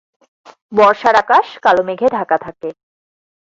[0.71, 2.69] বর্ষার আকাশ কালো মেঘে ঢাকা থাকে।